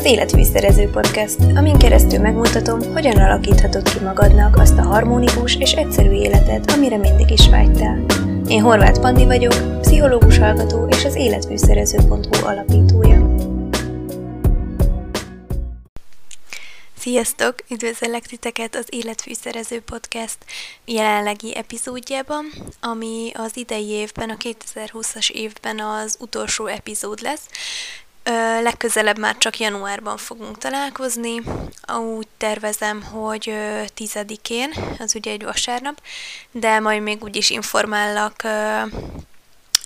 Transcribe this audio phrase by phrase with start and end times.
[0.00, 6.10] az Életfűszerező Podcast, amin keresztül megmutatom, hogyan alakíthatod ki magadnak azt a harmonikus és egyszerű
[6.10, 8.04] életet, amire mindig is vágytál.
[8.48, 13.34] Én Horváth Pandi vagyok, pszichológus hallgató és az életfűszerező.hu alapítója.
[16.98, 17.54] Sziasztok!
[17.70, 20.38] Üdvözöllek titeket az Életfűszerező Podcast
[20.84, 22.44] jelenlegi epizódjában,
[22.80, 27.46] ami az idei évben, a 2020-as évben az utolsó epizód lesz.
[28.22, 31.42] Ö, legközelebb már csak januárban fogunk találkozni.
[32.16, 33.54] Úgy tervezem, hogy
[33.94, 36.02] tizedikén, az ugye egy vasárnap,
[36.50, 38.82] de majd még úgyis informállak ö,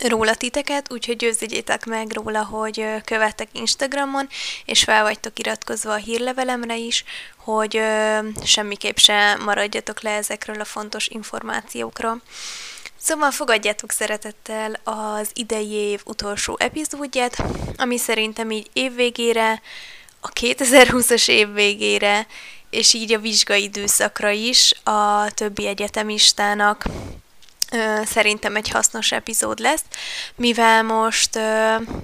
[0.01, 4.29] róla titeket, úgyhogy győződjétek meg róla, hogy követtek Instagramon,
[4.65, 7.05] és fel vagytok iratkozva a hírlevelemre is,
[7.37, 12.23] hogy ö, semmiképp se maradjatok le ezekről a fontos információkról.
[13.05, 17.43] Szóval fogadjátok szeretettel az idei év utolsó epizódját,
[17.77, 19.63] ami szerintem így évvégére,
[20.21, 22.27] a 2020-as év végére,
[22.71, 26.85] és így a vizsgai időszakra is a többi egyetemistának
[28.05, 29.85] szerintem egy hasznos epizód lesz,
[30.35, 31.37] mivel most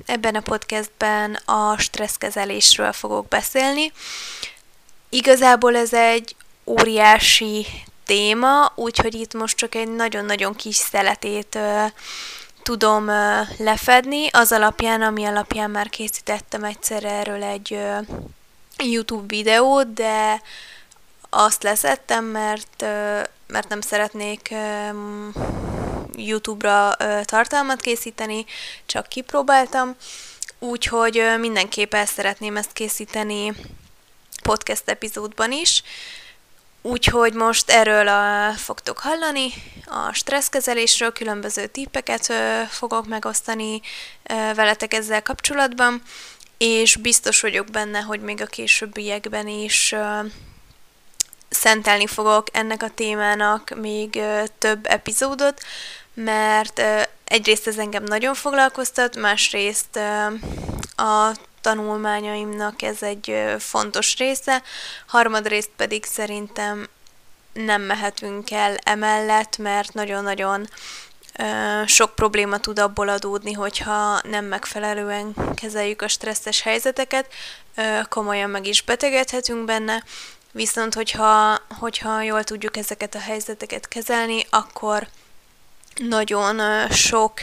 [0.07, 3.93] ebben a podcastben a stresszkezelésről fogok beszélni.
[5.09, 7.67] Igazából ez egy óriási
[8.11, 11.85] téma, úgyhogy itt most csak egy nagyon-nagyon kis szeletét ö,
[12.63, 17.99] tudom ö, lefedni, az alapján, ami alapján már készítettem egyszer erről egy ö,
[18.85, 20.43] YouTube videót, de
[21.29, 24.89] azt leszettem, mert, ö, mert nem szeretnék ö,
[26.17, 28.45] YouTube-ra ö, tartalmat készíteni,
[28.87, 29.97] csak kipróbáltam,
[30.59, 33.53] úgyhogy ö, mindenképp el szeretném ezt készíteni
[34.43, 35.83] podcast epizódban is,
[36.83, 39.53] Úgyhogy most erről a, fogtok hallani,
[39.87, 43.81] a stresszkezelésről különböző tippeket ö, fogok megosztani
[44.23, 46.03] ö, veletek ezzel kapcsolatban,
[46.59, 50.21] és biztos vagyok benne, hogy még a későbbiekben is ö,
[51.49, 55.61] szentelni fogok ennek a témának még ö, több epizódot,
[56.15, 60.27] mert ö, egyrészt ez engem nagyon foglalkoztat, másrészt ö,
[61.03, 64.63] a tanulmányaimnak ez egy fontos része,
[65.07, 66.89] harmadrészt pedig szerintem
[67.53, 70.69] nem mehetünk el emellett, mert nagyon-nagyon
[71.87, 77.27] sok probléma tud abból adódni, hogyha nem megfelelően kezeljük a stresszes helyzeteket,
[78.09, 80.05] komolyan meg is betegedhetünk benne,
[80.53, 85.07] viszont hogyha, hogyha jól tudjuk ezeket a helyzeteket kezelni, akkor
[85.97, 87.41] nagyon sok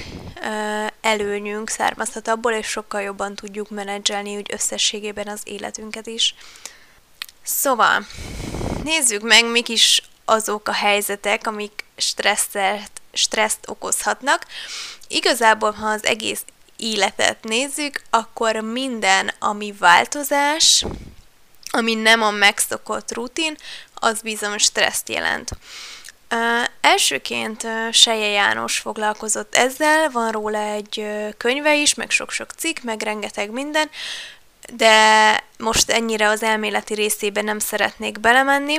[1.02, 6.36] előnyünk származhat abból, és sokkal jobban tudjuk menedzselni úgy összességében az életünket is.
[7.44, 8.06] Szóval,
[8.84, 14.46] nézzük meg, mik is azok a helyzetek, amik stresszet, stresszt okozhatnak.
[15.08, 16.44] Igazából, ha az egész
[16.76, 20.86] életet nézzük, akkor minden, ami változás,
[21.70, 23.58] ami nem a megszokott rutin,
[23.94, 25.50] az bizony stresszt jelent.
[26.82, 31.06] Elsőként uh, Seje János foglalkozott ezzel, van róla egy
[31.38, 33.90] könyve is, meg sok-sok cikk, meg rengeteg minden,
[34.74, 34.96] de
[35.58, 38.78] most ennyire az elméleti részébe nem szeretnék belemenni,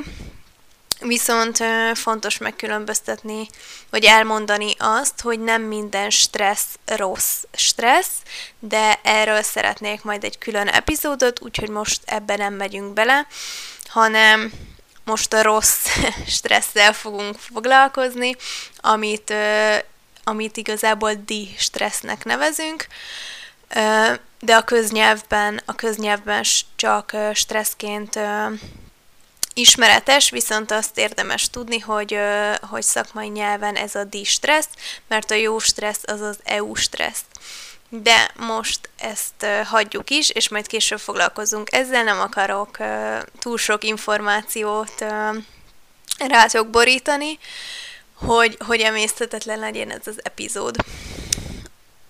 [1.00, 1.58] viszont
[1.94, 3.48] fontos megkülönböztetni,
[3.90, 8.22] vagy elmondani azt, hogy nem minden stressz rossz stressz,
[8.58, 13.26] de erről szeretnék majd egy külön epizódot, úgyhogy most ebben nem megyünk bele,
[13.86, 14.52] hanem
[15.08, 15.86] most a rossz
[16.36, 18.36] stresszel fogunk foglalkozni,
[18.76, 19.34] amit,
[20.24, 22.86] amit igazából di-stressznek nevezünk,
[24.40, 26.44] de a köznyelvben, a köznyelvben
[26.76, 28.18] csak stresszként
[29.54, 32.18] ismeretes, viszont azt érdemes tudni, hogy,
[32.60, 34.70] hogy szakmai nyelven ez a di-stressz,
[35.08, 37.24] mert a jó stressz az az EU stressz.
[37.88, 42.76] De most ezt hagyjuk is, és majd később foglalkozunk ezzel, nem akarok
[43.38, 45.04] túl sok információt
[46.18, 47.38] rátok borítani,
[48.14, 50.76] hogy, hogy emésztetetlen legyen ez az epizód.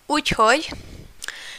[0.07, 0.69] Úgyhogy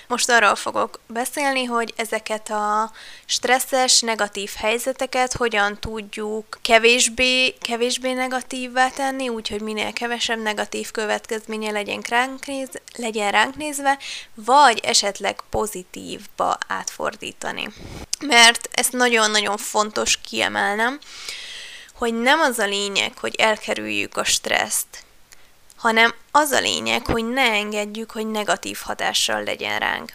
[0.10, 2.92] most arról fogok beszélni, hogy ezeket a
[3.26, 12.02] stresszes, negatív helyzeteket hogyan tudjuk kevésbé, kevésbé negatívvá tenni, úgyhogy minél kevesebb negatív következménye legyen
[12.10, 13.98] ránk, néz, legyen ránk nézve,
[14.34, 17.68] vagy esetleg pozitívba átfordítani.
[18.20, 21.00] Mert ezt nagyon-nagyon fontos kiemelnem,
[21.94, 25.08] hogy nem az a lényeg, hogy elkerüljük a stresszt,
[25.80, 30.12] hanem az a lényeg, hogy ne engedjük, hogy negatív hatással legyen ránk.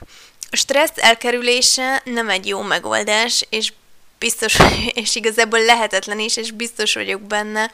[0.50, 3.72] A stressz elkerülése nem egy jó megoldás, és
[4.18, 4.56] biztos,
[5.02, 7.70] és igazából lehetetlen is, és biztos vagyok benne,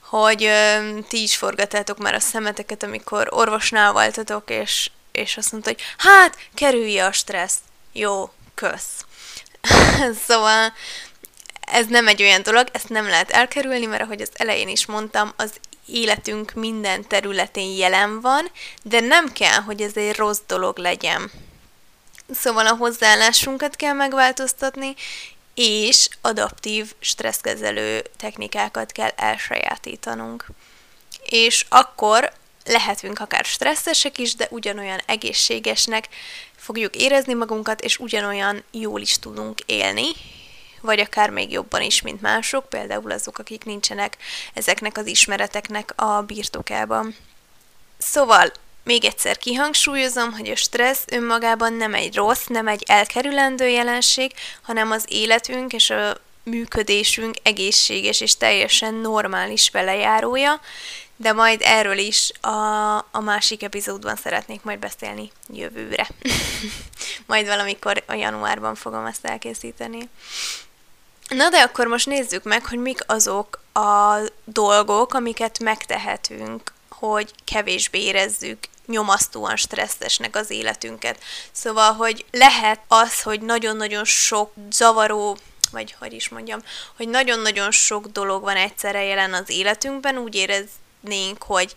[0.00, 5.70] hogy ö, ti is forgatátok már a szemeteket, amikor orvosnál voltatok, és, és azt mondta,
[5.70, 7.58] hogy hát, kerülje a stressz.
[7.92, 9.04] Jó, kösz.
[10.26, 10.72] szóval
[11.60, 15.32] ez nem egy olyan dolog, ezt nem lehet elkerülni, mert ahogy az elején is mondtam,
[15.36, 15.52] az
[15.92, 18.50] életünk minden területén jelen van,
[18.82, 21.30] de nem kell, hogy ez egy rossz dolog legyen.
[22.30, 24.94] Szóval a hozzáállásunkat kell megváltoztatni,
[25.54, 30.46] és adaptív stresszkezelő technikákat kell elsajátítanunk.
[31.24, 32.32] És akkor
[32.64, 36.08] lehetünk akár stresszesek is, de ugyanolyan egészségesnek
[36.56, 40.06] fogjuk érezni magunkat, és ugyanolyan jól is tudunk élni,
[40.80, 44.16] vagy akár még jobban is, mint mások, például azok, akik nincsenek
[44.54, 47.16] ezeknek az ismereteknek a birtokában.
[47.98, 48.52] Szóval
[48.84, 54.32] még egyszer kihangsúlyozom, hogy a stressz önmagában nem egy rossz, nem egy elkerülendő jelenség,
[54.62, 60.60] hanem az életünk és a működésünk egészséges és teljesen normális velejárója,
[61.16, 66.08] de majd erről is a, a másik epizódban szeretnék majd beszélni jövőre.
[67.26, 70.08] majd valamikor a januárban fogom ezt elkészíteni.
[71.28, 78.02] Na de akkor most nézzük meg, hogy mik azok a dolgok, amiket megtehetünk, hogy kevésbé
[78.02, 81.22] érezzük nyomasztóan stresszesnek az életünket.
[81.52, 85.38] Szóval, hogy lehet az, hogy nagyon-nagyon sok zavaró
[85.70, 86.60] vagy hogy is mondjam,
[86.96, 91.74] hogy nagyon-nagyon sok dolog van egyszerre jelen az életünkben, úgy éreznénk, hogy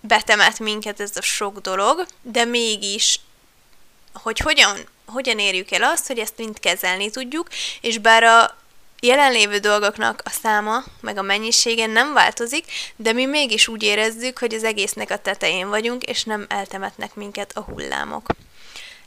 [0.00, 3.20] betemet minket ez a sok dolog, de mégis,
[4.12, 7.48] hogy hogyan, hogyan érjük el azt, hogy ezt mind kezelni tudjuk,
[7.80, 8.61] és bár a
[9.06, 12.64] jelenlévő dolgoknak a száma, meg a mennyisége nem változik,
[12.96, 17.56] de mi mégis úgy érezzük, hogy az egésznek a tetején vagyunk, és nem eltemetnek minket
[17.56, 18.26] a hullámok.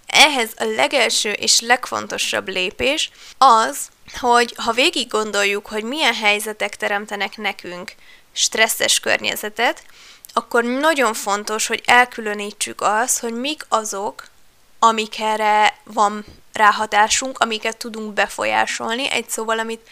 [0.07, 3.77] Ehhez a legelső és legfontosabb lépés az,
[4.19, 7.91] hogy ha végig gondoljuk, hogy milyen helyzetek teremtenek nekünk
[8.31, 9.83] stresszes környezetet,
[10.33, 14.23] akkor nagyon fontos, hogy elkülönítsük azt, hogy mik azok,
[14.79, 19.89] amik erre van ráhatásunk, amiket tudunk befolyásolni, egy szóval, amit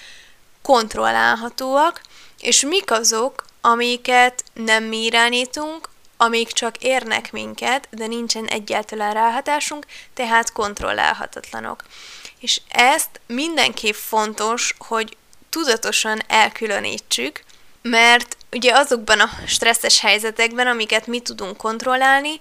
[0.62, 2.02] kontrollálhatóak,
[2.40, 9.86] és mik azok, amiket nem mi irányítunk, amik csak érnek minket, de nincsen egyáltalán ráhatásunk,
[10.14, 11.84] tehát kontrollálhatatlanok.
[12.40, 15.18] És ezt mindenképp fontos, hogy
[15.50, 17.44] tudatosan elkülönítsük,
[17.82, 22.40] mert ugye azokban a stresszes helyzetekben, amiket mi tudunk kontrollálni,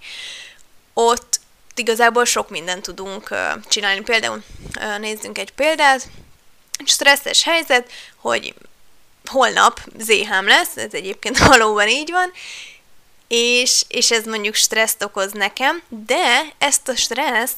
[0.95, 1.32] ott
[1.75, 3.35] igazából sok mindent tudunk
[3.69, 4.01] csinálni.
[4.01, 4.43] Például
[4.99, 6.09] nézzünk egy példát,
[6.85, 8.55] stresszes helyzet, hogy
[9.25, 12.33] holnap zéhám lesz, ez egyébként valóban így van,
[13.29, 17.57] és, és ez mondjuk stresszt okoz nekem, de ezt a stresszt,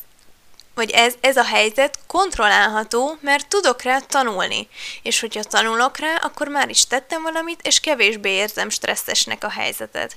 [0.75, 4.69] vagy ez, ez a helyzet kontrollálható, mert tudok rá tanulni.
[5.03, 10.17] És hogyha tanulok rá, akkor már is tettem valamit, és kevésbé érzem stresszesnek a helyzetet.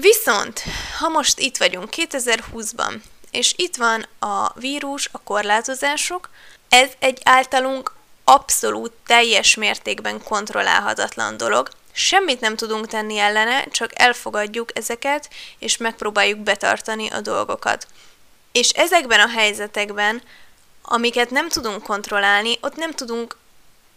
[0.00, 0.62] Viszont,
[0.98, 2.94] ha most itt vagyunk 2020-ban,
[3.30, 6.30] és itt van a vírus, a korlátozások,
[6.68, 7.92] ez egy általunk
[8.24, 11.68] abszolút teljes mértékben kontrollálhatatlan dolog.
[11.92, 15.28] Semmit nem tudunk tenni ellene, csak elfogadjuk ezeket,
[15.58, 17.86] és megpróbáljuk betartani a dolgokat.
[18.52, 20.22] És ezekben a helyzetekben,
[20.82, 23.36] amiket nem tudunk kontrollálni, ott nem tudunk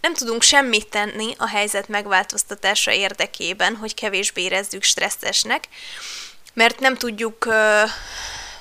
[0.01, 5.67] nem tudunk semmit tenni a helyzet megváltoztatása érdekében, hogy kevésbé érezzük stresszesnek,
[6.53, 7.47] mert nem tudjuk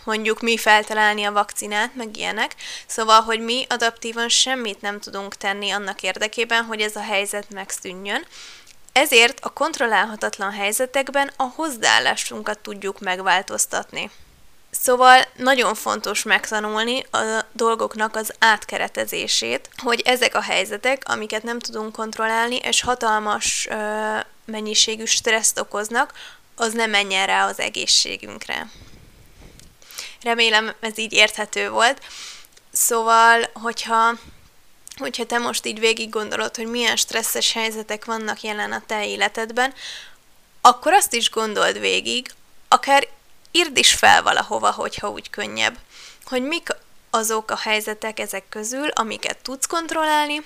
[0.05, 2.55] mondjuk mi feltalálni a vakcinát, meg ilyenek.
[2.87, 8.27] Szóval, hogy mi adaptívan semmit nem tudunk tenni annak érdekében, hogy ez a helyzet megszűnjön.
[8.93, 14.11] Ezért a kontrollálhatatlan helyzetekben a hozzáállásunkat tudjuk megváltoztatni.
[14.71, 21.93] Szóval nagyon fontos megtanulni a dolgoknak az átkeretezését, hogy ezek a helyzetek, amiket nem tudunk
[21.93, 26.13] kontrollálni, és hatalmas ö, mennyiségű stresszt okoznak,
[26.57, 28.71] az nem menjen rá az egészségünkre.
[30.23, 32.03] Remélem ez így érthető volt.
[32.73, 34.15] Szóval, hogyha,
[34.97, 39.75] hogyha te most így végig gondolod, hogy milyen stresszes helyzetek vannak jelen a te életedben,
[40.61, 42.31] akkor azt is gondold végig,
[42.69, 43.09] akár
[43.53, 45.79] írd is fel valahova, hogyha úgy könnyebb,
[46.25, 46.69] hogy mik
[47.11, 50.43] azok a helyzetek ezek közül, amiket tudsz kontrollálni,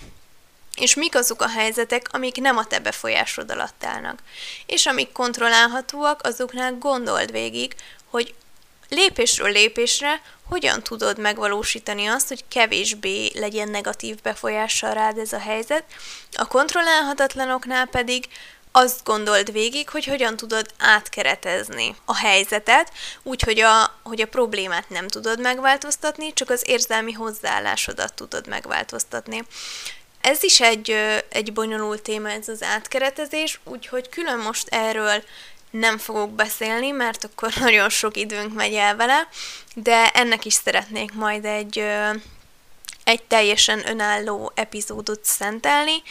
[0.76, 4.18] és mik azok a helyzetek, amik nem a te befolyásod alatt állnak.
[4.66, 7.74] És amik kontrollálhatóak, azoknál gondold végig,
[8.10, 8.34] hogy
[8.88, 15.84] lépésről lépésre hogyan tudod megvalósítani azt, hogy kevésbé legyen negatív befolyással rád ez a helyzet,
[16.32, 18.28] a kontrollálhatatlanoknál pedig
[18.76, 25.08] azt gondold végig, hogy hogyan tudod átkeretezni a helyzetet, úgyhogy a, hogy a problémát nem
[25.08, 29.44] tudod megváltoztatni, csak az érzelmi hozzáállásodat tudod megváltoztatni.
[30.20, 30.90] Ez is egy,
[31.28, 35.22] egy bonyolult téma, ez az átkeretezés, úgyhogy külön most erről
[35.70, 39.28] nem fogok beszélni, mert akkor nagyon sok időnk megy el vele,
[39.74, 41.84] de ennek is szeretnék majd egy,
[43.04, 46.02] egy teljesen önálló epizódot szentelni,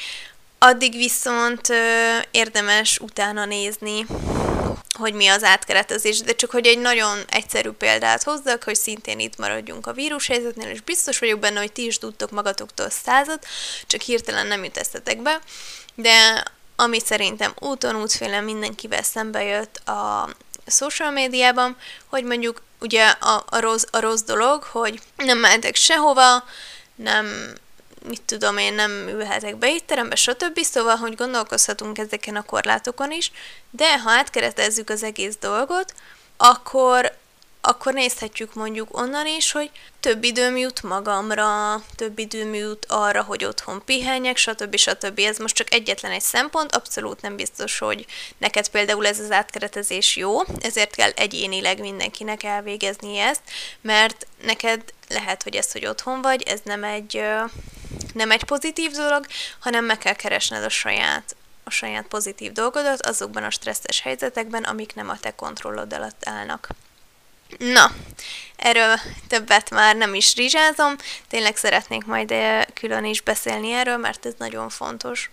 [0.63, 4.05] addig viszont ö, érdemes utána nézni,
[4.98, 9.38] hogy mi az átkeretezés, de csak hogy egy nagyon egyszerű példát hozzak, hogy szintén itt
[9.38, 13.46] maradjunk a vírushelyzetnél, és biztos vagyok benne, hogy ti is tudtok magatoktól százat,
[13.88, 15.39] csak hirtelen nem jut esztetek be,
[15.96, 16.43] de
[16.75, 20.29] ami szerintem úton útféle mindenkivel szembe jött a
[20.67, 21.77] social médiában,
[22.08, 26.43] hogy mondjuk ugye a, a, rossz, a rossz dolog, hogy nem mentek sehova,
[26.96, 27.53] nem
[28.07, 30.60] mit tudom én, nem ülhetek be étterembe, stb.
[30.60, 33.31] Szóval, hogy gondolkozhatunk ezeken a korlátokon is,
[33.72, 35.93] de ha átkeretezzük az egész dolgot,
[36.38, 37.17] akkor
[37.65, 43.46] akkor nézhetjük mondjuk onnan is, hogy több időm jut magamra, több időm jut arra, hogy
[43.46, 44.75] otthon pihenjek, stb.
[44.75, 45.20] stb.
[45.20, 48.05] Ez most csak egyetlen egy szempont, abszolút nem biztos, hogy
[48.38, 53.41] neked például ez az átkeretezés jó, ezért kell egyénileg mindenkinek elvégezni ezt,
[53.82, 57.22] mert neked lehet, hogy ez, hogy otthon vagy, ez nem egy,
[58.13, 59.25] nem egy pozitív dolog,
[59.60, 64.96] hanem meg kell keresned a saját a saját pozitív dolgodat azokban a stresszes helyzetekben, amik
[64.96, 66.70] nem a te kontrollod alatt állnak.
[67.57, 67.91] Na,
[68.55, 70.95] erről többet már nem is rizsázom,
[71.29, 75.29] tényleg szeretnék majd eh, külön is beszélni erről, mert ez nagyon fontos.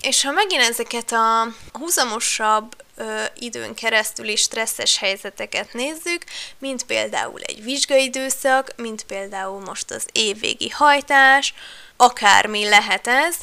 [0.00, 3.74] És ha megint ezeket a húzamosabb ö, időn
[4.22, 6.24] is stresszes helyzeteket nézzük,
[6.58, 11.54] mint például egy vizsgaidőszak, mint például most az évvégi hajtás,
[11.96, 13.36] akármi lehet ez,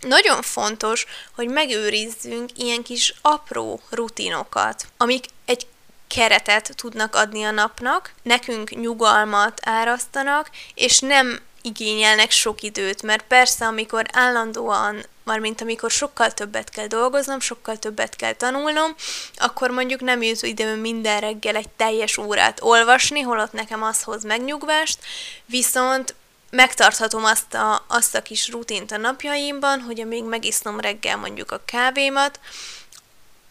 [0.00, 5.66] nagyon fontos, hogy megőrizzünk ilyen kis apró rutinokat, amik egy
[6.08, 13.66] keretet tudnak adni a napnak, nekünk nyugalmat árasztanak, és nem igényelnek sok időt, mert persze,
[13.66, 18.94] amikor állandóan, már mint amikor sokkal többet kell dolgoznom, sokkal többet kell tanulnom,
[19.36, 24.24] akkor mondjuk nem jut időm minden reggel egy teljes órát olvasni, holott nekem az hoz
[24.24, 24.98] megnyugvást,
[25.46, 26.14] viszont
[26.50, 31.62] megtarthatom azt a, azt a kis rutint a napjaimban, hogy amíg megisznom reggel mondjuk a
[31.64, 32.40] kávémat,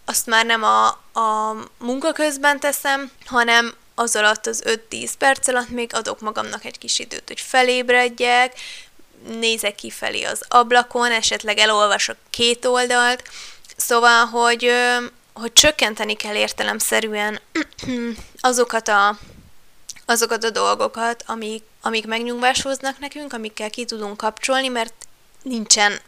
[0.09, 0.87] azt már nem a,
[1.19, 6.77] a munka közben teszem, hanem az alatt az 5-10 perc alatt még adok magamnak egy
[6.77, 8.59] kis időt, hogy felébredjek,
[9.27, 13.23] nézek kifelé az ablakon, esetleg elolvasok két oldalt,
[13.75, 14.71] szóval, hogy,
[15.33, 17.39] hogy csökkenteni kell értelemszerűen
[18.39, 19.17] azokat a,
[20.05, 24.93] azokat a dolgokat, amik, amik megnyugvás hoznak nekünk, amikkel ki tudunk kapcsolni, mert
[25.41, 25.99] nincsen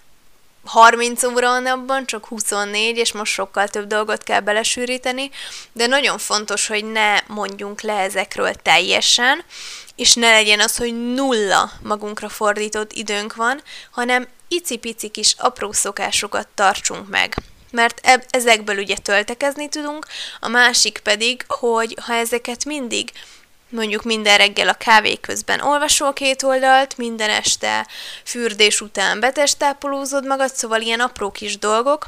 [0.65, 5.29] 30 óra van abban, csak 24, és most sokkal több dolgot kell belesűríteni,
[5.71, 9.43] de nagyon fontos, hogy ne mondjunk le ezekről teljesen,
[9.95, 13.61] és ne legyen az, hogy nulla magunkra fordított időnk van,
[13.91, 17.35] hanem icipici kis apró szokásokat tartsunk meg.
[17.71, 20.05] Mert eb- ezekből ugye töltekezni tudunk,
[20.39, 23.11] a másik pedig, hogy ha ezeket mindig
[23.69, 27.87] mondjuk minden reggel a kávé közben olvasol két oldalt, minden este
[28.23, 32.05] fürdés után betestápolózod magad, szóval ilyen apró kis dolgok,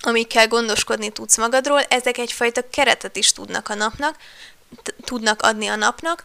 [0.00, 4.16] amikkel gondoskodni tudsz magadról, ezek egyfajta keretet is tudnak a napnak,
[5.04, 6.24] tudnak adni a napnak,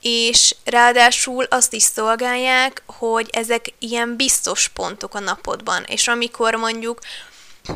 [0.00, 7.00] és ráadásul azt is szolgálják, hogy ezek ilyen biztos pontok a napodban, és amikor mondjuk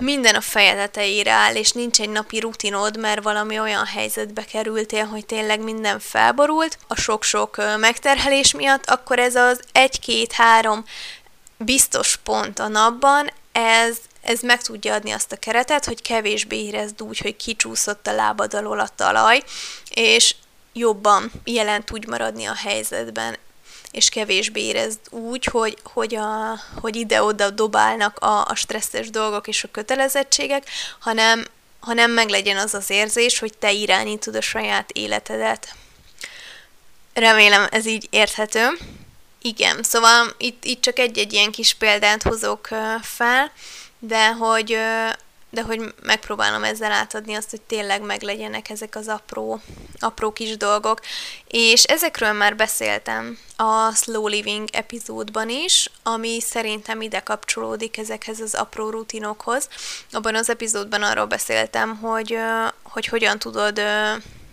[0.00, 5.04] minden a feje tetejére áll, és nincs egy napi rutinod, mert valami olyan helyzetbe kerültél,
[5.04, 6.78] hogy tényleg minden felborult.
[6.88, 10.84] A sok-sok megterhelés miatt, akkor ez az egy-két-három
[11.56, 17.02] biztos pont a napban, ez, ez meg tudja adni azt a keretet, hogy kevésbé érezd
[17.02, 19.42] úgy, hogy kicsúszott a lábad alól a talaj,
[19.90, 20.34] és
[20.72, 23.36] jobban jelen tudj maradni a helyzetben
[23.92, 29.64] és kevésbé érezd úgy, hogy, hogy, a, hogy ide-oda dobálnak a, a stresszes dolgok és
[29.64, 30.68] a kötelezettségek,
[30.98, 31.44] hanem,
[31.80, 35.74] hanem meglegyen az az érzés, hogy te irányítod a saját életedet.
[37.14, 38.68] Remélem ez így érthető.
[39.42, 42.68] Igen, szóval itt, itt csak egy-egy ilyen kis példát hozok
[43.02, 43.52] fel,
[43.98, 44.78] de hogy
[45.52, 49.60] de hogy megpróbálom ezzel átadni azt, hogy tényleg meglegyenek ezek az apró,
[49.98, 51.00] apró kis dolgok.
[51.48, 58.54] És ezekről már beszéltem a Slow Living epizódban is, ami szerintem ide kapcsolódik ezekhez az
[58.54, 59.68] apró rutinokhoz.
[60.12, 62.38] Abban az epizódban arról beszéltem, hogy,
[62.82, 63.80] hogy hogyan tudod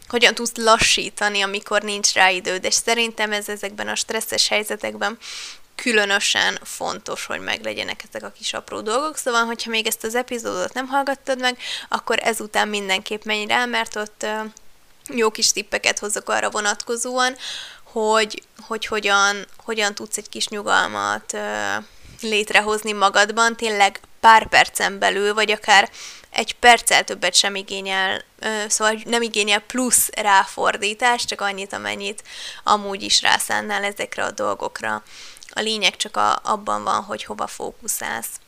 [0.07, 5.17] hogyan tudsz lassítani, amikor nincs rá időd, és szerintem ez ezekben a stresszes helyzetekben
[5.81, 10.73] különösen fontos, hogy meglegyenek ezek a kis apró dolgok, szóval, hogyha még ezt az epizódot
[10.73, 11.57] nem hallgattad meg,
[11.89, 14.25] akkor ezután mindenképp menj rá, mert ott
[15.09, 17.35] jó kis tippeket hozok arra vonatkozóan,
[17.83, 21.37] hogy, hogy hogyan, hogyan tudsz egy kis nyugalmat
[22.21, 25.89] létrehozni magadban, tényleg pár percen belül, vagy akár
[26.29, 28.23] egy perccel többet sem igényel,
[28.67, 32.23] szóval nem igényel plusz ráfordítást, csak annyit, amennyit
[32.63, 35.03] amúgy is rászánnál ezekre a dolgokra.
[35.59, 38.39] A lényeg csak a, abban van, hogy hova fókuszálsz.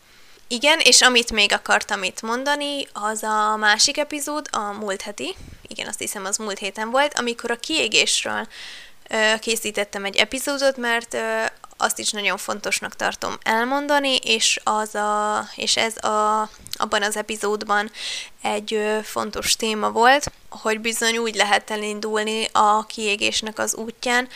[0.47, 5.35] Igen, és amit még akartam itt mondani, az a másik epizód, a múlt heti,
[5.67, 8.47] igen, azt hiszem az múlt héten volt, amikor a kiégésről
[9.09, 11.43] ö, készítettem egy epizódot, mert ö,
[11.77, 17.91] azt is nagyon fontosnak tartom elmondani, és, az a, és ez a, abban az epizódban
[18.41, 24.27] egy ö, fontos téma volt, hogy bizony úgy lehet elindulni a kiégésnek az útján,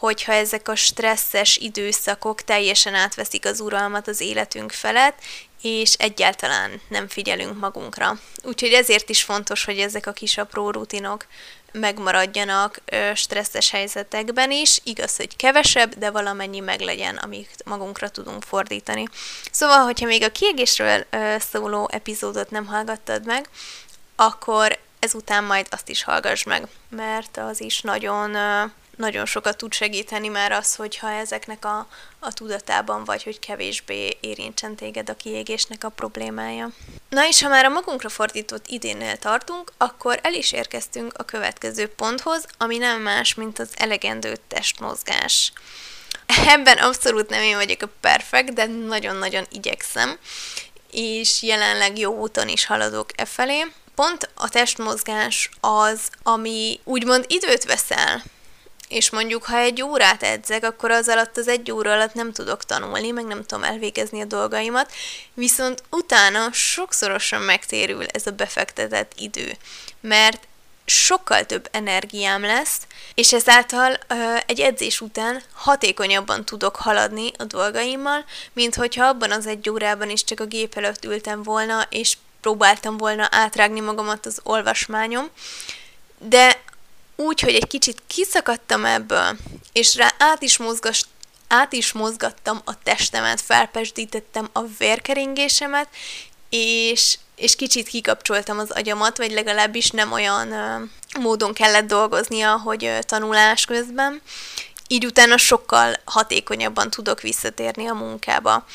[0.00, 5.18] hogyha ezek a stresszes időszakok teljesen átveszik az uralmat az életünk felett,
[5.62, 8.18] és egyáltalán nem figyelünk magunkra.
[8.42, 11.26] Úgyhogy ezért is fontos, hogy ezek a kis apró rutinok
[11.72, 12.80] megmaradjanak
[13.14, 14.80] stresszes helyzetekben is.
[14.84, 19.04] Igaz, hogy kevesebb, de valamennyi meglegyen, amit magunkra tudunk fordítani.
[19.50, 23.48] Szóval, hogyha még a kiegésről ö, szóló epizódot nem hallgattad meg,
[24.16, 28.36] akkor ezután majd azt is hallgass meg, mert az is nagyon
[29.00, 31.88] nagyon sokat tud segíteni már az, hogyha ezeknek a,
[32.18, 36.70] a tudatában vagy, hogy kevésbé érintsen téged a kiégésnek a problémája.
[37.08, 41.88] Na és ha már a magunkra fordított idénnél tartunk, akkor el is érkeztünk a következő
[41.88, 45.52] ponthoz, ami nem más, mint az elegendő testmozgás.
[46.46, 50.18] Ebben abszolút nem én vagyok a perfekt, de nagyon-nagyon igyekszem,
[50.90, 53.66] és jelenleg jó úton is haladok e felé.
[53.94, 58.22] Pont a testmozgás az, ami úgymond időt veszel,
[58.90, 62.64] és mondjuk, ha egy órát edzek, akkor az alatt az egy óra alatt nem tudok
[62.64, 64.92] tanulni, meg nem tudom elvégezni a dolgaimat,
[65.34, 69.56] viszont utána sokszorosan megtérül ez a befektetett idő,
[70.00, 70.48] mert
[70.84, 72.78] sokkal több energiám lesz,
[73.14, 79.46] és ezáltal ö, egy edzés után hatékonyabban tudok haladni a dolgaimmal, mint hogyha abban az
[79.46, 84.40] egy órában is csak a gép előtt ültem volna, és próbáltam volna átrágni magamat az
[84.42, 85.28] olvasmányom.
[86.18, 86.62] De
[87.20, 89.36] úgy, hogy egy kicsit kiszakadtam ebből,
[89.72, 91.04] és rá át is, mozgas,
[91.48, 95.88] át is mozgattam a testemet, felpesdítettem a vérkeringésemet,
[96.48, 100.84] és, és kicsit kikapcsoltam az agyamat, vagy legalábbis nem olyan ö,
[101.20, 104.22] módon kellett dolgoznia, hogy ö, tanulás közben.
[104.88, 108.66] Így utána sokkal hatékonyabban tudok visszatérni a munkába.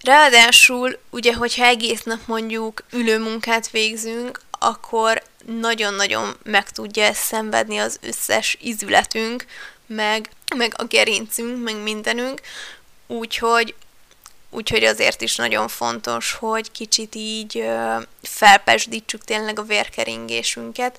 [0.00, 7.98] Ráadásul, ugye, hogyha egész nap mondjuk ülő munkát végzünk, akkor nagyon-nagyon meg tudja szenvedni az
[8.00, 9.44] összes izületünk,
[9.86, 12.40] meg, meg a gerincünk, meg mindenünk,
[13.06, 13.74] úgyhogy
[14.54, 17.64] Úgyhogy azért is nagyon fontos, hogy kicsit így
[18.22, 20.98] felpesdítsük tényleg a vérkeringésünket,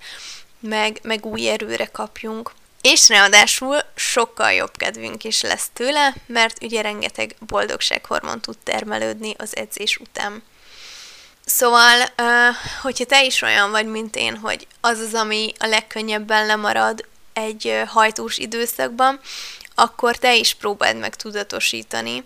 [0.60, 2.52] meg, meg új erőre kapjunk.
[2.82, 9.56] És ráadásul sokkal jobb kedvünk is lesz tőle, mert ugye rengeteg boldogsághormon tud termelődni az
[9.56, 10.44] edzés után.
[11.46, 12.06] Szóval,
[12.82, 17.82] hogyha te is olyan vagy, mint én, hogy az az, ami a legkönnyebben lemarad egy
[17.88, 19.20] hajtós időszakban,
[19.76, 22.24] akkor te is próbáld meg tudatosítani,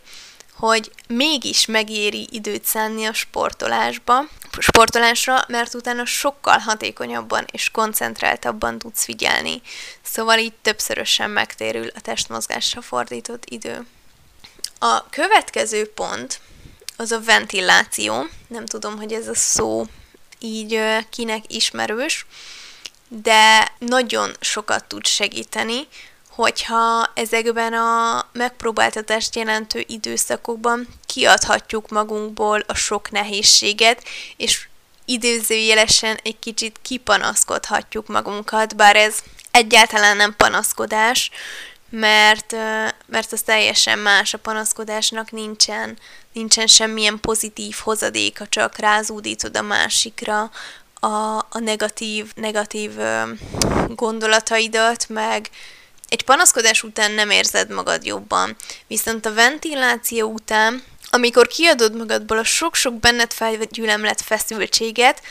[0.53, 4.23] hogy mégis megéri időt szánni a sportolásba,
[4.59, 9.61] sportolásra, mert utána sokkal hatékonyabban és koncentráltabban tudsz figyelni.
[10.01, 13.85] Szóval így többszörösen megtérül a testmozgásra fordított idő.
[14.79, 16.39] A következő pont,
[16.97, 18.27] az a ventiláció.
[18.47, 19.85] Nem tudom, hogy ez a szó
[20.39, 20.79] így
[21.09, 22.25] kinek ismerős,
[23.07, 25.87] de nagyon sokat tud segíteni,
[26.29, 34.03] hogyha ezekben a megpróbáltatást jelentő időszakokban kiadhatjuk magunkból a sok nehézséget,
[34.37, 34.67] és
[35.05, 39.19] időzőjelesen egy kicsit kipanaszkodhatjuk magunkat, bár ez
[39.51, 41.31] egyáltalán nem panaszkodás,
[41.89, 42.55] mert,
[43.05, 45.97] mert az teljesen más, a panaszkodásnak nincsen,
[46.37, 50.51] nincsen semmilyen pozitív hozadéka, csak rázúdítod a másikra
[50.99, 52.91] a, a negatív, negatív
[53.87, 55.49] gondolataidat, meg
[56.07, 58.55] egy panaszkodás után nem érzed magad jobban.
[58.87, 65.21] Viszont a ventiláció után, amikor kiadod magadból a sok-sok benned felgyülemlett feszültséget,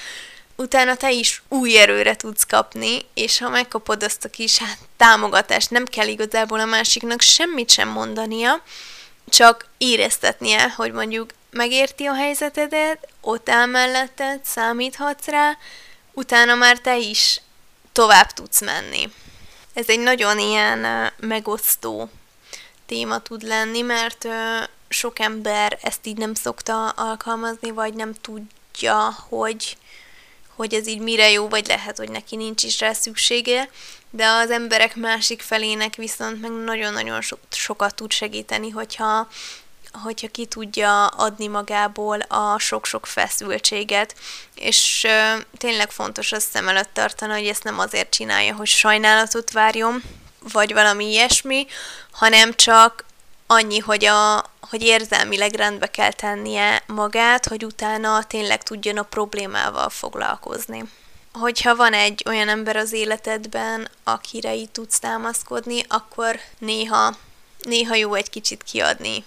[0.56, 5.70] utána te is új erőre tudsz kapni, és ha megkapod azt a kis hát, támogatást,
[5.70, 8.62] nem kell igazából a másiknak semmit sem mondania,
[9.28, 15.56] csak éreztetnie, hogy mondjuk megérti a helyzetedet, ott áll melletted, számíthatsz rá,
[16.12, 17.40] utána már te is
[17.92, 19.10] tovább tudsz menni.
[19.74, 22.10] Ez egy nagyon ilyen megosztó
[22.86, 24.26] téma tud lenni, mert
[24.88, 29.76] sok ember ezt így nem szokta alkalmazni, vagy nem tudja, hogy
[30.56, 33.68] hogy ez így mire jó, vagy lehet, hogy neki nincs is rá szüksége,
[34.16, 39.28] de az emberek másik felének viszont meg nagyon-nagyon so- sokat tud segíteni, hogyha
[40.02, 44.14] hogyha ki tudja adni magából a sok-sok feszültséget,
[44.54, 49.50] és ö, tényleg fontos azt szem előtt tartani, hogy ezt nem azért csinálja, hogy sajnálatot
[49.50, 50.02] várjon,
[50.52, 51.66] vagy valami ilyesmi,
[52.10, 53.04] hanem csak
[53.46, 59.88] annyi, hogy, a, hogy érzelmileg rendbe kell tennie magát, hogy utána tényleg tudjon a problémával
[59.88, 60.84] foglalkozni.
[61.40, 67.16] Hogyha van egy olyan ember az életedben, akire így tudsz támaszkodni, akkor néha
[67.58, 69.24] néha jó egy kicsit kiadni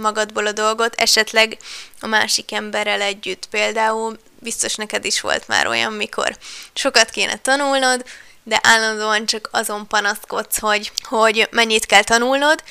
[0.00, 1.56] magadból a dolgot, esetleg
[2.00, 3.46] a másik emberrel együtt.
[3.46, 6.36] Például biztos neked is volt már olyan, mikor
[6.72, 8.04] sokat kéne tanulnod,
[8.42, 12.62] de állandóan csak azon panaszkodsz, hogy, hogy mennyit kell tanulnod,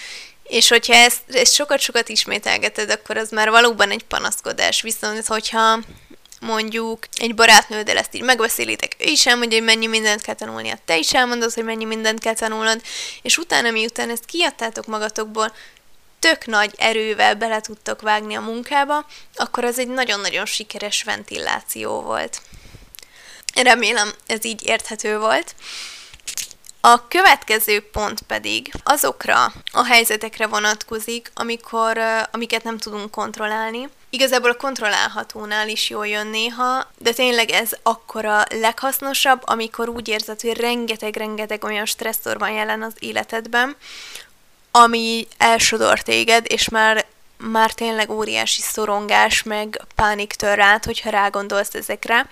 [0.44, 4.82] és hogyha ezt, ezt sokat-sokat ismételgeted, akkor az már valóban egy panaszkodás.
[4.82, 5.80] Viszont, hogyha
[6.46, 10.98] mondjuk egy barátnőddel ezt így megbeszélitek, ő is elmondja, hogy mennyi mindent kell tanulnia, te
[10.98, 12.82] is elmondod, hogy mennyi mindent kell tanulnod,
[13.22, 15.54] és utána, miután ezt kiadtátok magatokból,
[16.20, 19.06] tök nagy erővel bele tudtok vágni a munkába,
[19.36, 22.42] akkor az egy nagyon-nagyon sikeres ventiláció volt.
[23.64, 25.56] Remélem ez így érthető volt.
[26.88, 31.98] A következő pont pedig azokra a helyzetekre vonatkozik, amikor,
[32.32, 33.90] amiket nem tudunk kontrollálni.
[34.10, 40.08] Igazából a kontrollálhatónál is jól jön néha, de tényleg ez akkor a leghasznosabb, amikor úgy
[40.08, 43.76] érzed, hogy rengeteg-rengeteg olyan stresszor van jelen az életedben,
[44.72, 47.06] ami elsodor téged, és már
[47.38, 52.28] már tényleg óriási szorongás, meg pánik tör rád, hogyha rágondolsz ezekre,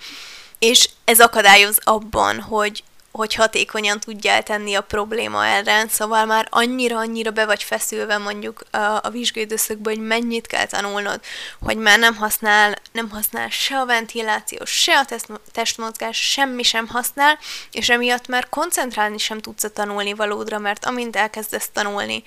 [0.58, 2.82] és ez akadályoz abban, hogy
[3.16, 8.78] hogy hatékonyan tudjál tenni a probléma ellen, szóval már annyira-annyira be vagy feszülve mondjuk a,
[8.78, 11.20] a vizsgődőszökből, hogy mennyit kell tanulnod,
[11.60, 15.06] hogy már nem használ, nem használ se a ventiláció, se a
[15.52, 17.38] testmozgás, semmi sem használ,
[17.72, 22.22] és emiatt már koncentrálni sem tudsz a tanulni valódra, mert amint elkezdesz tanulni,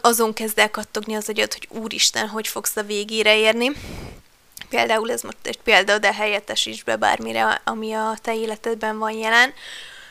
[0.00, 3.70] azon kezd el kattogni az agyad, hogy úristen, hogy fogsz a végére érni.
[4.68, 9.52] Például ez most egy példa, de helyettesíts be bármire, ami a te életedben van jelen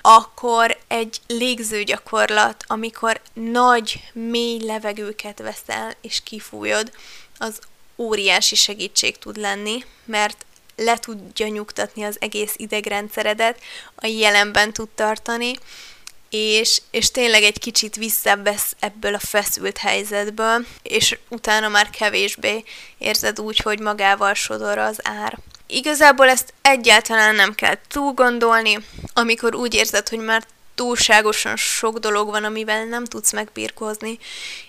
[0.08, 6.92] akkor egy légzőgyakorlat, amikor nagy, mély levegőket veszel és kifújod,
[7.38, 7.60] az
[7.98, 13.60] óriási segítség tud lenni, mert le tudja nyugtatni az egész idegrendszeredet,
[13.96, 15.54] a jelenben tud tartani,
[16.30, 22.64] és, és tényleg egy kicsit visszavesz ebből a feszült helyzetből, és utána már kevésbé
[22.98, 25.38] érzed úgy, hogy magával sodor az ár.
[25.68, 28.78] Igazából ezt egyáltalán nem kell túl gondolni,
[29.18, 34.20] amikor úgy érzed, hogy már túlságosan sok dolog van, amivel nem tudsz megbírkozni,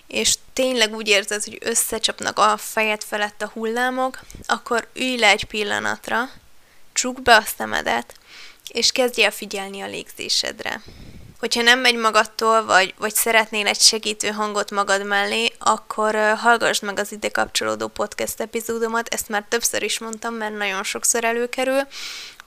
[0.07, 5.43] és tényleg úgy érzed, hogy összecsapnak a fejed felett a hullámok, akkor ülj le egy
[5.43, 6.29] pillanatra,
[6.93, 8.13] csukd be a szemedet,
[8.67, 10.81] és kezdj el figyelni a légzésedre.
[11.39, 16.99] Hogyha nem megy magadtól, vagy, vagy szeretnél egy segítő hangot magad mellé, akkor hallgassd meg
[16.99, 21.87] az ide kapcsolódó podcast epizódomat, ezt már többször is mondtam, mert nagyon sokszor előkerül.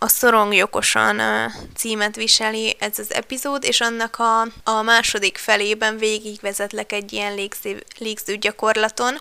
[0.03, 5.99] A Szorong Okosan uh, címet viseli ez az epizód, és annak a, a második felében
[5.99, 9.21] végigvezetlek egy ilyen légző, légző gyakorlaton,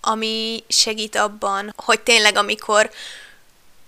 [0.00, 2.90] ami segít abban, hogy tényleg amikor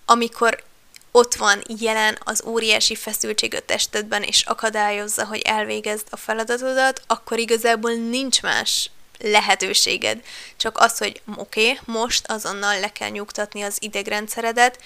[0.04, 0.62] amikor
[1.10, 7.38] ott van jelen az óriási feszültség a testedben, és akadályozza, hogy elvégezd a feladatodat, akkor
[7.38, 10.24] igazából nincs más lehetőséged.
[10.56, 14.78] Csak az, hogy oké, okay, most azonnal le kell nyugtatni az idegrendszeredet,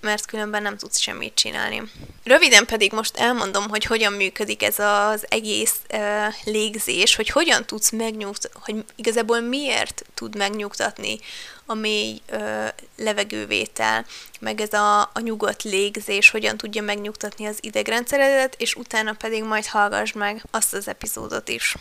[0.00, 1.82] mert különben nem tudsz semmit csinálni.
[2.24, 7.90] Röviden pedig most elmondom, hogy hogyan működik ez az egész uh, légzés, hogy hogyan tudsz
[7.90, 11.18] megnyugtatni, hogy igazából miért tud megnyugtatni
[11.66, 14.06] a mély uh, levegővétel,
[14.40, 19.66] meg ez a, a nyugodt légzés, hogyan tudja megnyugtatni az idegrendszeredet, és utána pedig majd
[19.66, 21.74] hallgass meg azt az epizódot is.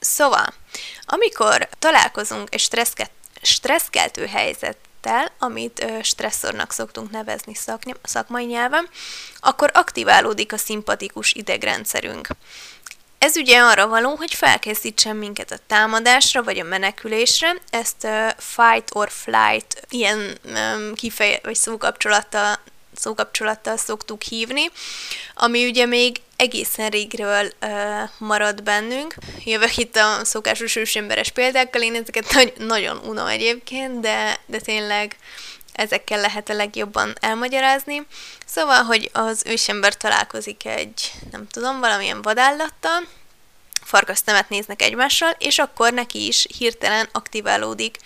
[0.00, 0.54] Szóval,
[1.04, 2.70] amikor találkozunk egy
[3.42, 7.54] stresszkeltő helyzet helyzettel, amit stresszornak szoktunk nevezni
[8.02, 8.88] szakmai nyelven,
[9.40, 12.28] akkor aktiválódik a szimpatikus idegrendszerünk.
[13.18, 18.94] Ez ugye arra való, hogy felkészítsen minket a támadásra vagy a menekülésre, ezt uh, fight
[18.94, 22.58] or flight ilyen um, kifeje, vagy szókapcsolattal,
[22.94, 24.70] szókapcsolattal szoktuk hívni,
[25.34, 29.14] ami ugye még egészen régről uh, marad bennünk.
[29.44, 35.16] Jövök itt a szokásos ősemberes példákkal, én ezeket nagy, nagyon unom egyébként, de, de tényleg
[35.72, 38.06] ezekkel lehet a legjobban elmagyarázni.
[38.46, 43.06] Szóval, hogy az ősember találkozik egy, nem tudom, valamilyen vadállattal,
[43.84, 47.96] farkasztemet néznek egymással, és akkor neki is hirtelen aktiválódik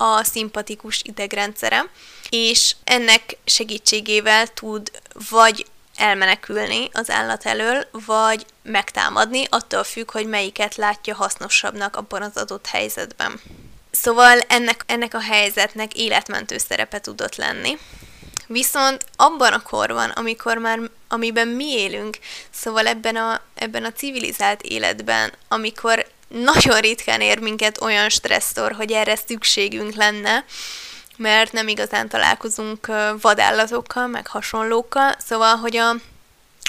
[0.00, 1.84] a szimpatikus idegrendszere,
[2.28, 4.90] és ennek segítségével tud
[5.30, 12.36] vagy elmenekülni az állat elől, vagy megtámadni, attól függ, hogy melyiket látja hasznosabbnak abban az
[12.36, 13.40] adott helyzetben.
[13.90, 17.78] Szóval ennek, ennek a helyzetnek életmentő szerepe tudott lenni.
[18.46, 22.18] Viszont abban a korban, amikor már, amiben mi élünk,
[22.50, 28.92] szóval ebben a, ebben a civilizált életben, amikor nagyon ritkán ér minket olyan stresszor, hogy
[28.92, 30.44] erre szükségünk lenne,
[31.16, 32.86] mert nem igazán találkozunk
[33.20, 35.94] vadállatokkal, meg hasonlókkal, szóval, hogy a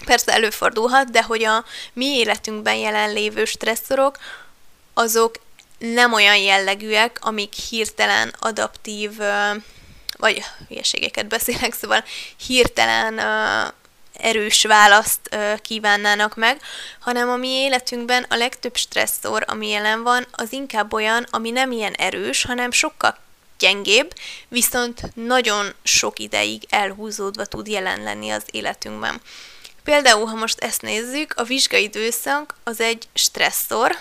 [0.06, 4.18] persze előfordulhat, de hogy a mi életünkben jelenlévő stresszorok,
[4.94, 5.36] azok
[5.78, 9.12] nem olyan jellegűek, amik hirtelen adaptív,
[10.18, 12.04] vagy hülyeségeket beszélek, szóval
[12.48, 13.20] hirtelen
[14.22, 16.62] erős választ kívánnának meg,
[17.00, 21.72] hanem a mi életünkben a legtöbb stresszor, ami jelen van, az inkább olyan, ami nem
[21.72, 23.18] ilyen erős, hanem sokkal
[23.60, 24.14] gyengébb,
[24.48, 29.22] viszont nagyon sok ideig elhúzódva tud jelen lenni az életünkben.
[29.84, 33.98] Például, ha most ezt nézzük, a vizsgai időszak az egy stresszor,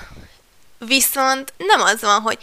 [0.79, 2.39] viszont nem az van, hogy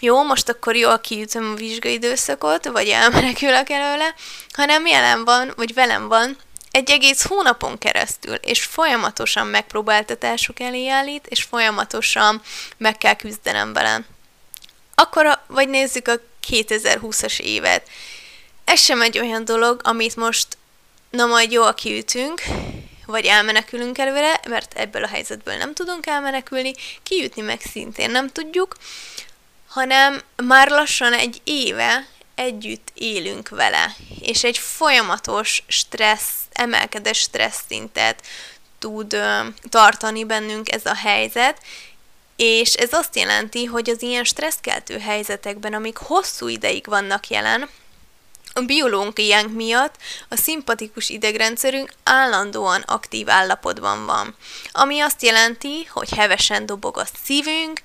[0.00, 4.14] jó, most akkor jól kiütöm a vizsgai időszakot, vagy elmenekülök előle,
[4.52, 6.36] hanem jelen van, vagy velem van
[6.72, 12.42] egy egész hónapon keresztül, és folyamatosan megpróbáltatások elé állít, és folyamatosan
[12.76, 14.04] meg kell küzdenem vele.
[14.94, 17.88] Akkor, vagy nézzük a 2020-as évet.
[18.64, 20.46] Ez sem egy olyan dolog, amit most,
[21.10, 22.42] na majd jól kiütünk,
[23.06, 28.76] vagy elmenekülünk előre, mert ebből a helyzetből nem tudunk elmenekülni, kiütni meg szintén nem tudjuk,
[29.68, 32.06] hanem már lassan egy éve
[32.42, 38.22] együtt élünk vele, és egy folyamatos stressz, emelkedés stressz szintet
[38.78, 39.16] tud
[39.68, 41.60] tartani bennünk ez a helyzet,
[42.36, 47.68] és ez azt jelenti, hogy az ilyen stresszkeltő helyzetekben, amik hosszú ideig vannak jelen,
[48.54, 49.94] a biológiánk miatt
[50.28, 54.36] a szimpatikus idegrendszerünk állandóan aktív állapotban van,
[54.72, 57.80] ami azt jelenti, hogy hevesen dobog a szívünk,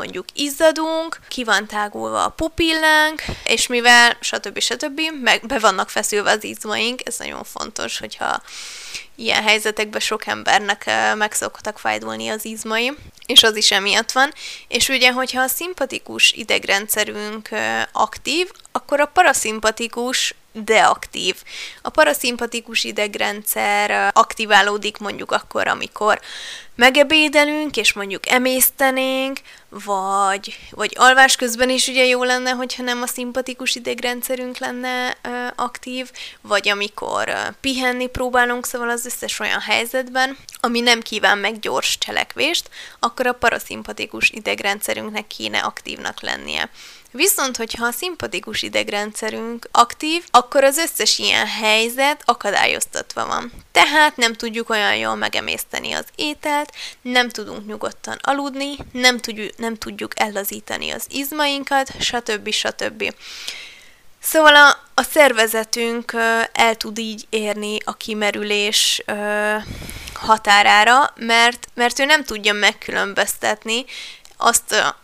[0.00, 4.58] mondjuk izzadunk, ki van tágulva a pupillánk, és mivel stb.
[4.58, 5.00] stb.
[5.22, 8.42] meg be vannak feszülve az izmaink, ez nagyon fontos, hogyha
[9.16, 12.92] ilyen helyzetekben sok embernek meg szoktak fájdulni az izmai,
[13.26, 14.32] és az is emiatt van.
[14.68, 17.48] És ugye, hogyha a szimpatikus idegrendszerünk
[17.92, 21.36] aktív, akkor a paraszimpatikus deaktív.
[21.82, 26.20] A paraszimpatikus idegrendszer aktiválódik mondjuk akkor, amikor
[26.74, 33.06] megebédelünk, és mondjuk emésztenénk, vagy, vagy alvás közben is ugye jó lenne, hogyha nem a
[33.06, 36.10] szimpatikus idegrendszerünk lenne ö, aktív,
[36.40, 41.98] vagy amikor ö, pihenni próbálunk, szóval az összes olyan helyzetben, ami nem kíván meg gyors
[41.98, 46.70] cselekvést, akkor a paraszimpatikus idegrendszerünknek kéne aktívnak lennie.
[47.12, 53.52] Viszont, hogyha a szimpatikus idegrendszerünk aktív, akkor az összes ilyen helyzet akadályoztatva van.
[53.72, 59.76] Tehát nem tudjuk olyan jól megemészteni az ételt, nem tudunk nyugodtan aludni, nem tudjuk, nem
[59.76, 62.50] tudjuk ellazítani az izmainkat, stb.
[62.50, 63.14] stb.
[64.22, 66.12] Szóval a, a szervezetünk
[66.52, 69.02] el tud így érni a kimerülés
[70.14, 73.84] határára, mert, mert ő nem tudja megkülönböztetni
[74.36, 74.94] azt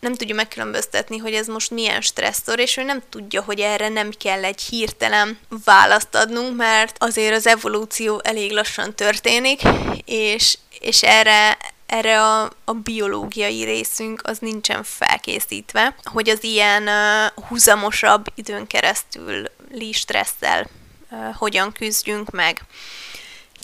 [0.00, 4.10] nem tudja megkülönböztetni, hogy ez most milyen stresszor, és ő nem tudja, hogy erre nem
[4.10, 9.60] kell egy hirtelen választ adnunk, mert azért az evolúció elég lassan történik,
[10.04, 17.44] és, és erre, erre a, a biológiai részünk az nincsen felkészítve, hogy az ilyen uh,
[17.48, 19.44] húzamosabb időn keresztül
[19.92, 20.70] stresszel
[21.10, 22.60] uh, hogyan küzdjünk meg.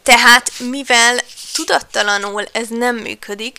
[0.03, 1.19] Tehát mivel
[1.55, 3.59] tudattalanul ez nem működik,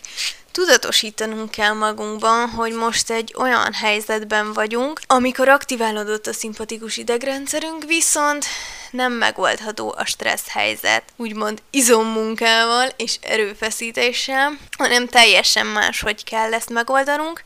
[0.58, 8.44] tudatosítanunk kell magunkban, hogy most egy olyan helyzetben vagyunk, amikor aktiválódott a szimpatikus idegrendszerünk, viszont
[8.90, 16.70] nem megoldható a stressz helyzet, úgymond izommunkával és erőfeszítéssel, hanem teljesen más, hogy kell ezt
[16.70, 17.42] megoldanunk.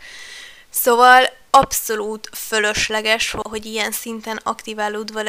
[0.71, 5.23] Szóval abszolút fölösleges, hogy ilyen szinten aktiválódva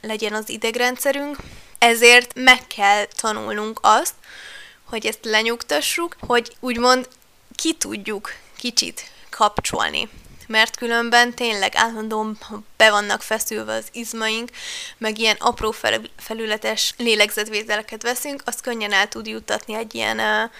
[0.00, 1.36] legyen az idegrendszerünk,
[1.78, 4.14] ezért meg kell tanulnunk azt,
[4.84, 7.08] hogy ezt lenyugtassuk, hogy úgymond
[7.56, 10.08] ki tudjuk kicsit kapcsolni.
[10.46, 12.38] Mert különben tényleg állandóan
[12.76, 14.50] be vannak feszülve az izmaink,
[14.98, 15.74] meg ilyen apró
[16.16, 20.50] felületes lélegzetvételeket veszünk, az könnyen el tud juttatni egy ilyen uh,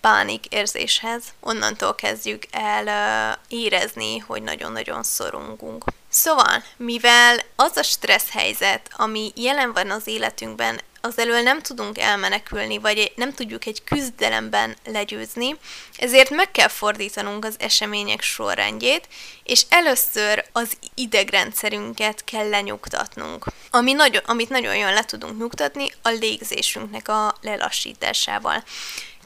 [0.00, 1.22] pánik érzéshez.
[1.40, 5.84] Onnantól kezdjük el érezni, hogy nagyon-nagyon szorongunk.
[6.08, 11.98] Szóval, mivel az a stressz helyzet, ami jelen van az életünkben, az elől nem tudunk
[11.98, 15.56] elmenekülni, vagy nem tudjuk egy küzdelemben legyőzni,
[15.96, 19.08] ezért meg kell fordítanunk az események sorrendjét,
[19.44, 23.44] és először az idegrendszerünket kell lenyugtatnunk.
[23.70, 28.64] Ami nagyon, amit nagyon jól le tudunk nyugtatni, a légzésünknek a lelassításával.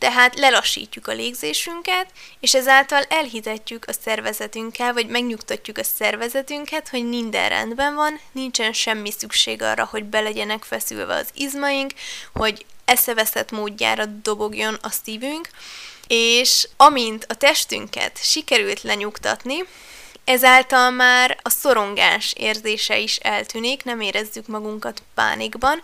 [0.05, 2.07] Tehát lelassítjuk a légzésünket,
[2.40, 9.11] és ezáltal elhitetjük a szervezetünkkel, vagy megnyugtatjuk a szervezetünket, hogy minden rendben van, nincsen semmi
[9.11, 11.93] szükség arra, hogy be legyenek feszülve az izmaink,
[12.33, 15.49] hogy eszeveszett módjára dobogjon a szívünk,
[16.07, 19.64] és amint a testünket sikerült lenyugtatni,
[20.25, 25.83] Ezáltal már a szorongás érzése is eltűnik, nem érezzük magunkat pánikban,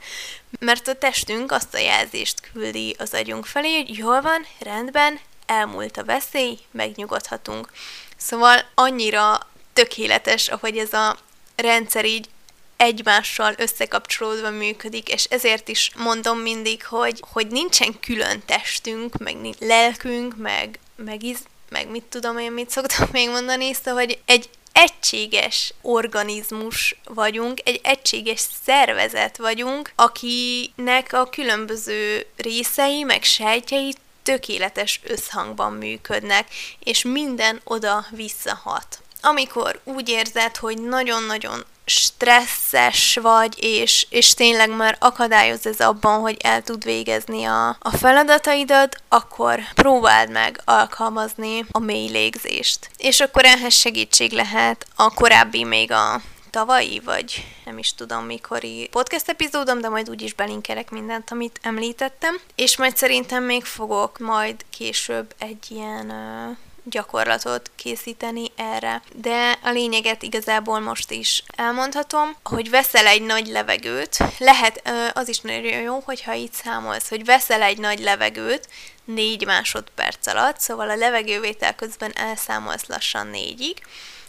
[0.58, 5.96] mert a testünk azt a jelzést küldi az agyunk felé, hogy jól van, rendben, elmúlt
[5.96, 7.72] a veszély, megnyugodhatunk.
[8.16, 11.18] Szóval annyira tökéletes, ahogy ez a
[11.56, 12.28] rendszer így
[12.76, 20.36] egymással összekapcsolódva működik, és ezért is mondom mindig, hogy, hogy nincsen külön testünk, meg lelkünk,
[20.36, 21.38] meg, meg, iz,
[21.70, 27.80] meg mit tudom én, mit szoktam még mondani, szóval, hogy egy egységes organizmus vagyunk, egy
[27.82, 38.06] egységes szervezet vagyunk, akinek a különböző részei, meg sejtjei tökéletes összhangban működnek, és minden oda
[38.10, 38.98] visszahat.
[39.20, 41.64] Amikor úgy érzed, hogy nagyon-nagyon
[41.98, 47.96] stresszes vagy, és, és tényleg már akadályoz ez abban, hogy el tud végezni a, a
[47.96, 52.90] feladataidat, akkor próbáld meg alkalmazni a mély légzést.
[52.96, 58.88] És akkor ehhez segítség lehet a korábbi még a tavalyi, vagy nem is tudom mikori
[58.90, 62.40] podcast epizódom, de majd úgyis belinkelek mindent, amit említettem.
[62.54, 69.02] És majd szerintem még fogok majd később egy ilyen uh, gyakorlatot készíteni erre.
[69.14, 75.40] De a lényeget igazából most is elmondhatom, hogy veszel egy nagy levegőt, lehet, az is
[75.40, 78.68] nagyon jó, hogyha itt számolsz, hogy veszel egy nagy levegőt,
[79.04, 83.82] négy másodperc alatt, szóval a levegővétel közben elszámolsz lassan négyig,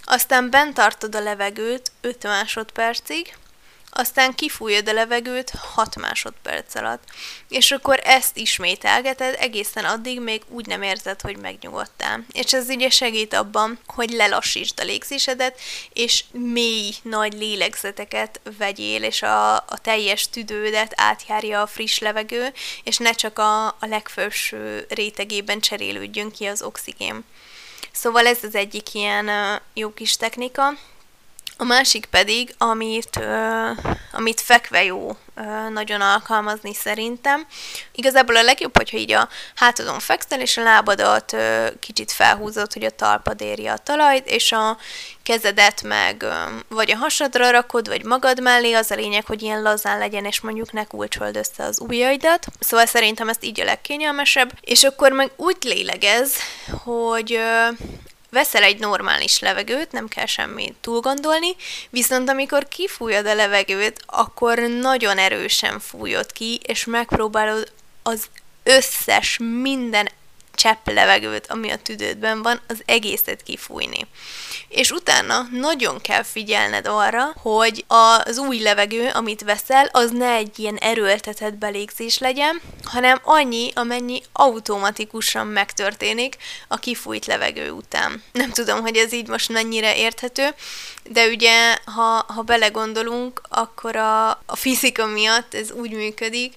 [0.03, 3.33] aztán bent tartod a levegőt 5 másodpercig,
[3.93, 7.03] aztán kifújod a levegőt 6 másodperc alatt.
[7.47, 12.25] És akkor ezt ismételgeted egészen addig, még úgy nem érzed, hogy megnyugodtál.
[12.31, 15.59] És ez ugye segít abban, hogy lelassítsd a légzésedet,
[15.93, 22.97] és mély, nagy lélegzeteket vegyél, és a, a teljes tüdődet átjárja a friss levegő, és
[22.97, 27.23] ne csak a, a legfelső rétegében cserélődjön ki az oxigén.
[27.91, 29.29] Szóval ez az egyik ilyen
[29.73, 30.73] jó kis technika,
[31.57, 33.69] a másik pedig, amit, ö,
[34.11, 37.45] amit fekve jó ö, nagyon alkalmazni szerintem.
[37.95, 42.83] Igazából a legjobb, hogyha így a hátadon fekszel, és a lábadat ö, kicsit felhúzod, hogy
[42.83, 44.77] a talpad érje a talajt, és a
[45.23, 46.33] kezedet meg ö,
[46.67, 50.41] vagy a hasadra rakod, vagy magad mellé, az a lényeg, hogy ilyen lazán legyen, és
[50.41, 52.45] mondjuk ne kulcsold össze az ujjaidat.
[52.59, 54.51] Szóval szerintem ezt így a legkényelmesebb.
[54.61, 56.35] És akkor meg úgy lélegez,
[56.83, 57.67] hogy ö,
[58.31, 61.55] veszel egy normális levegőt, nem kell semmi túl gondolni,
[61.89, 67.71] viszont amikor kifújod a levegőt, akkor nagyon erősen fújod ki, és megpróbálod
[68.03, 68.25] az
[68.63, 70.09] összes, minden
[70.55, 74.07] csepp levegőt, ami a tüdődben van, az egészet kifújni.
[74.67, 80.59] És utána nagyon kell figyelned arra, hogy az új levegő, amit veszel, az ne egy
[80.59, 86.37] ilyen erőltetett belégzés legyen, hanem annyi, amennyi automatikusan megtörténik
[86.67, 88.23] a kifújt levegő után.
[88.31, 90.47] Nem tudom, hogy ez így most mennyire érthető,
[91.09, 96.53] de ugye, ha, ha belegondolunk, akkor a, a fizika miatt ez úgy működik,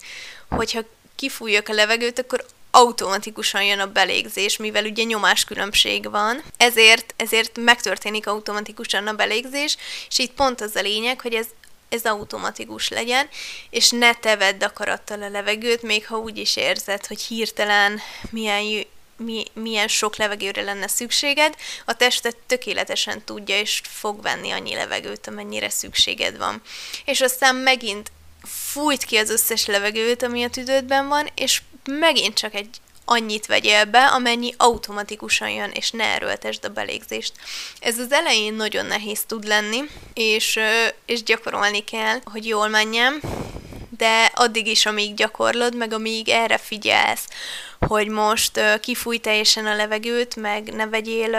[0.48, 0.80] hogyha
[1.16, 8.26] kifújjuk a levegőt, akkor automatikusan jön a belégzés, mivel ugye nyomáskülönbség van, ezért, ezért megtörténik
[8.26, 9.76] automatikusan a belégzés,
[10.08, 11.46] és itt pont az a lényeg, hogy ez
[11.88, 13.28] ez automatikus legyen,
[13.70, 18.84] és ne te vedd akarattal a levegőt, még ha úgy is érzed, hogy hirtelen milyen
[19.16, 25.26] mi, milyen sok levegőre lenne szükséged, a tested tökéletesen tudja és fog venni annyi levegőt,
[25.26, 26.62] amennyire szükséged van.
[27.04, 32.55] És aztán megint fújt ki az összes levegőt, ami a tüdődben van, és megint csak
[32.55, 32.68] egy
[33.05, 37.33] annyit vegyél be, amennyi automatikusan jön, és ne erőltesd a belégzést.
[37.81, 39.81] Ez az elején nagyon nehéz tud lenni,
[40.14, 40.59] és,
[41.07, 43.20] és gyakorolni kell, hogy jól menjen,
[43.97, 47.29] de addig is, amíg gyakorlod, meg amíg erre figyelsz,
[47.79, 51.31] hogy most uh, kifúj teljesen a levegőt, meg ne vegyél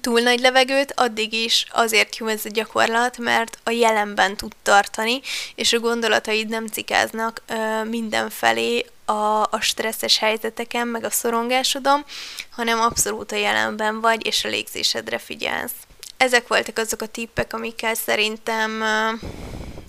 [0.00, 5.20] túl nagy levegőt, addig is azért jó ez a gyakorlat, mert a jelenben tud tartani,
[5.54, 12.04] és a gondolataid nem cikáznak uh, mindenfelé a, a stresszes helyzeteken, meg a szorongásodon,
[12.50, 15.72] hanem abszolút a jelenben vagy, és a légzésedre figyelsz.
[16.16, 18.84] Ezek voltak azok a tippek, amikkel szerintem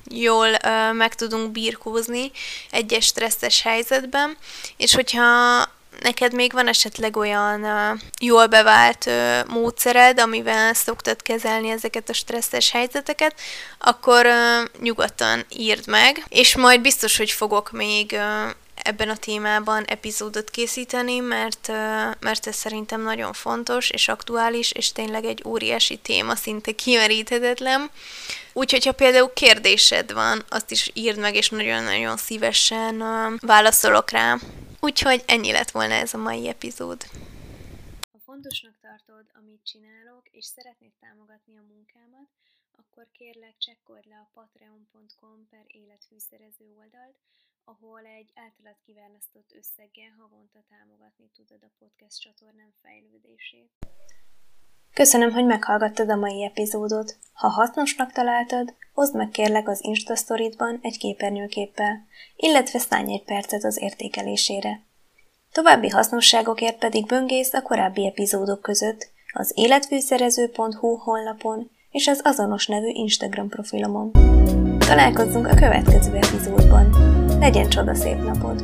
[0.09, 0.49] jól
[0.93, 2.32] meg tudunk birkózni
[2.72, 4.38] egyes stresszes helyzetben,
[4.78, 5.63] és hogyha
[6.01, 9.09] neked még van esetleg olyan uh, jól bevált
[9.47, 13.39] módszered, amivel szoktad kezelni ezeket a stresszes helyzeteket,
[13.78, 14.28] akkor
[14.82, 18.20] nyugodtan írd meg, és majd biztos, hogy fogok még
[18.88, 21.67] ebben a témában epizódot készíteni, mert,
[22.19, 27.89] mert ez szerintem nagyon fontos és aktuális, és tényleg egy óriási téma, szinte kimeríthetetlen.
[28.53, 33.03] Úgyhogy, ha például kérdésed van, azt is írd meg, és nagyon-nagyon szívesen
[33.39, 34.38] válaszolok rá.
[34.79, 37.01] Úgyhogy ennyi lett volna ez a mai epizód.
[38.11, 42.29] Ha fontosnak tartod, amit csinálok, és szeretnéd támogatni a munkámat,
[42.79, 47.17] akkor kérlek csekkold le a patreon.com per életfűszerező oldalt,
[47.72, 53.72] ahol egy általad kiválasztott összeggel havonta támogatni tudod a podcast csatornám fejlődését.
[54.93, 57.18] Köszönöm, hogy meghallgattad a mai epizódot.
[57.34, 60.15] Ha hasznosnak találtad, oszd meg kérlek az Insta
[60.82, 64.82] egy képernyőképpel, illetve szállj egy percet az értékelésére.
[65.51, 72.89] További hasznosságokért pedig böngész a korábbi epizódok között az életfűszerező.hu honlapon és az azonos nevű
[72.89, 74.11] Instagram profilomon.
[74.80, 77.26] Találkozzunk a következő epizódban.
[77.39, 78.63] Legyen csoda szép napod!